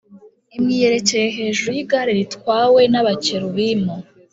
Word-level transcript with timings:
imwiyerekeye 0.55 1.27
hejuru 1.37 1.69
y’igare 1.77 2.11
ritwawe 2.19 2.81
n’Abakerubimu; 2.91 3.95